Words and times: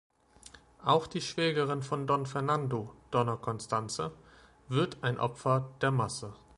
Auch 0.83 1.05
die 1.05 1.21
Schwägerin 1.21 1.83
von 1.83 2.07
Don 2.07 2.25
Fernando, 2.25 2.89
Donna 3.11 3.35
Constanze, 3.35 4.11
wird 4.67 4.97
ein 5.03 5.19
Opfer 5.19 5.69
der 5.79 5.91
Masse. 5.91 6.33